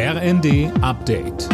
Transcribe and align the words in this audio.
RND 0.00 0.70
Update. 0.80 1.48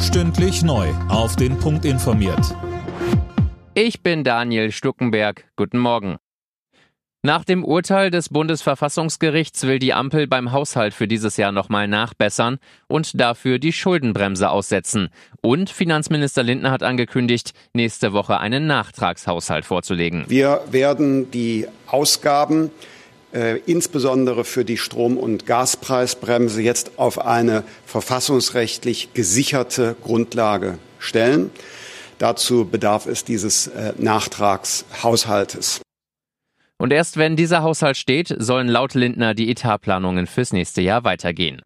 Stündlich 0.00 0.62
neu. 0.62 0.88
Auf 1.10 1.36
den 1.36 1.58
Punkt 1.58 1.84
informiert. 1.84 2.56
Ich 3.74 4.02
bin 4.02 4.24
Daniel 4.24 4.72
Stuckenberg. 4.72 5.44
Guten 5.56 5.76
Morgen. 5.76 6.16
Nach 7.22 7.44
dem 7.44 7.62
Urteil 7.62 8.10
des 8.10 8.30
Bundesverfassungsgerichts 8.30 9.66
will 9.66 9.78
die 9.78 9.92
Ampel 9.92 10.26
beim 10.26 10.52
Haushalt 10.52 10.94
für 10.94 11.06
dieses 11.06 11.36
Jahr 11.36 11.52
nochmal 11.52 11.88
nachbessern 11.88 12.56
und 12.88 13.20
dafür 13.20 13.58
die 13.58 13.74
Schuldenbremse 13.74 14.48
aussetzen. 14.48 15.10
Und 15.42 15.68
Finanzminister 15.68 16.42
Lindner 16.42 16.70
hat 16.70 16.82
angekündigt, 16.82 17.52
nächste 17.74 18.14
Woche 18.14 18.40
einen 18.40 18.66
Nachtragshaushalt 18.66 19.66
vorzulegen. 19.66 20.24
Wir 20.26 20.62
werden 20.70 21.30
die 21.30 21.66
Ausgaben 21.86 22.70
äh, 23.32 23.58
insbesondere 23.66 24.44
für 24.44 24.64
die 24.64 24.76
Strom- 24.76 25.16
und 25.16 25.46
Gaspreisbremse 25.46 26.62
jetzt 26.62 26.98
auf 26.98 27.18
eine 27.18 27.64
verfassungsrechtlich 27.86 29.10
gesicherte 29.14 29.96
Grundlage 30.02 30.78
stellen. 30.98 31.50
Dazu 32.18 32.64
bedarf 32.64 33.06
es 33.06 33.24
dieses 33.24 33.68
äh, 33.68 33.92
Nachtragshaushaltes. 33.96 35.80
Und 36.76 36.92
erst 36.92 37.18
wenn 37.18 37.36
dieser 37.36 37.62
Haushalt 37.62 37.96
steht, 37.96 38.34
sollen 38.38 38.66
laut 38.66 38.94
Lindner 38.94 39.34
die 39.34 39.50
Etatplanungen 39.50 40.26
fürs 40.26 40.52
nächste 40.52 40.80
Jahr 40.80 41.04
weitergehen. 41.04 41.60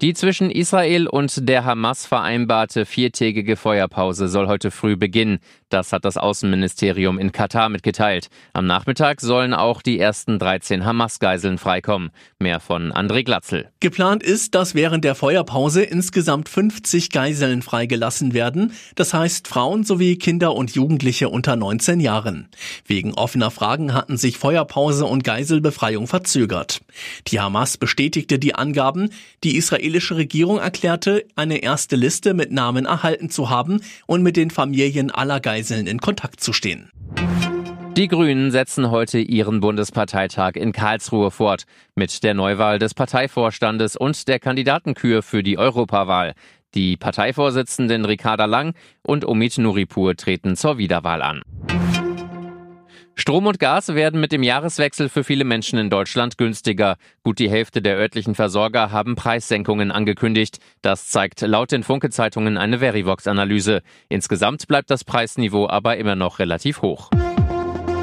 Die 0.00 0.14
zwischen 0.14 0.50
Israel 0.50 1.06
und 1.06 1.46
der 1.46 1.66
Hamas 1.66 2.06
vereinbarte 2.06 2.86
viertägige 2.86 3.56
Feuerpause 3.56 4.28
soll 4.28 4.46
heute 4.46 4.70
früh 4.70 4.96
beginnen. 4.96 5.40
Das 5.68 5.92
hat 5.92 6.06
das 6.06 6.16
Außenministerium 6.16 7.18
in 7.18 7.32
Katar 7.32 7.68
mitgeteilt. 7.68 8.28
Am 8.54 8.66
Nachmittag 8.66 9.20
sollen 9.20 9.52
auch 9.52 9.82
die 9.82 10.00
ersten 10.00 10.38
13 10.38 10.86
Hamas-Geiseln 10.86 11.58
freikommen. 11.58 12.12
Mehr 12.38 12.60
von 12.60 12.92
André 12.92 13.24
Glatzel. 13.24 13.68
Geplant 13.80 14.22
ist, 14.22 14.54
dass 14.54 14.74
während 14.74 15.04
der 15.04 15.14
Feuerpause 15.14 15.82
insgesamt 15.82 16.48
50 16.48 17.10
Geiseln 17.10 17.60
freigelassen 17.60 18.32
werden. 18.32 18.72
Das 18.94 19.12
heißt 19.12 19.48
Frauen 19.48 19.84
sowie 19.84 20.16
Kinder 20.16 20.56
und 20.56 20.74
Jugendliche 20.74 21.28
unter 21.28 21.56
19 21.56 22.00
Jahren. 22.00 22.48
Wegen 22.86 23.12
offener 23.12 23.50
Fragen 23.50 23.92
hatten 23.92 24.16
sich 24.16 24.38
Feuerpause 24.38 25.04
und 25.04 25.24
Geiselbefreiung 25.24 26.06
verzögert. 26.06 26.80
Die 27.28 27.38
Hamas 27.38 27.76
bestätigte 27.76 28.38
die 28.38 28.54
Angaben. 28.54 29.10
Die 29.44 29.56
Israel 29.56 29.89
israelische 29.90 30.16
Regierung 30.16 30.58
erklärte, 30.58 31.24
eine 31.34 31.58
erste 31.58 31.96
Liste 31.96 32.32
mit 32.32 32.52
Namen 32.52 32.86
erhalten 32.86 33.28
zu 33.28 33.50
haben 33.50 33.80
und 34.06 34.22
mit 34.22 34.36
den 34.36 34.50
Familien 34.50 35.10
aller 35.10 35.40
Geiseln 35.40 35.88
in 35.88 35.98
Kontakt 35.98 36.40
zu 36.40 36.52
stehen. 36.52 36.90
Die 37.96 38.06
Grünen 38.06 38.52
setzen 38.52 38.92
heute 38.92 39.18
ihren 39.18 39.60
Bundesparteitag 39.60 40.52
in 40.54 40.72
Karlsruhe 40.72 41.32
fort 41.32 41.64
mit 41.96 42.22
der 42.22 42.34
Neuwahl 42.34 42.78
des 42.78 42.94
Parteivorstandes 42.94 43.96
und 43.96 44.28
der 44.28 44.38
Kandidatenkür 44.38 45.22
für 45.22 45.42
die 45.42 45.58
Europawahl. 45.58 46.34
Die 46.74 46.96
Parteivorsitzenden 46.96 48.04
Ricarda 48.04 48.44
Lang 48.44 48.74
und 49.02 49.24
Omid 49.26 49.58
Nuripur 49.58 50.14
treten 50.14 50.54
zur 50.54 50.78
Wiederwahl 50.78 51.20
an. 51.20 51.42
Strom 53.20 53.44
und 53.44 53.58
Gas 53.58 53.88
werden 53.88 54.18
mit 54.18 54.32
dem 54.32 54.42
Jahreswechsel 54.42 55.10
für 55.10 55.24
viele 55.24 55.44
Menschen 55.44 55.78
in 55.78 55.90
Deutschland 55.90 56.38
günstiger. 56.38 56.96
Gut 57.22 57.38
die 57.38 57.50
Hälfte 57.50 57.82
der 57.82 57.98
örtlichen 57.98 58.34
Versorger 58.34 58.92
haben 58.92 59.14
Preissenkungen 59.14 59.90
angekündigt. 59.90 60.58
Das 60.80 61.08
zeigt 61.08 61.42
laut 61.42 61.70
den 61.70 61.82
Funke-Zeitungen 61.82 62.56
eine 62.56 62.78
Verivox-Analyse. 62.78 63.82
Insgesamt 64.08 64.68
bleibt 64.68 64.90
das 64.90 65.04
Preisniveau 65.04 65.68
aber 65.68 65.98
immer 65.98 66.16
noch 66.16 66.38
relativ 66.38 66.80
hoch. 66.80 67.10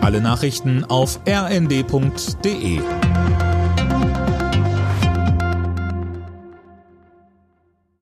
Alle 0.00 0.20
Nachrichten 0.20 0.84
auf 0.84 1.18
rnd.de 1.26 2.80